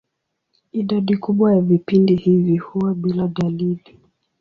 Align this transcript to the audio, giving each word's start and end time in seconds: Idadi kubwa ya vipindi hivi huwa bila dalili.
Idadi 0.71 1.17
kubwa 1.17 1.55
ya 1.55 1.61
vipindi 1.61 2.15
hivi 2.15 2.57
huwa 2.57 2.95
bila 2.95 3.27
dalili. 3.27 3.99